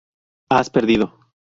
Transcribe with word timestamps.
Has 0.49 0.71
perdido. 0.71 1.13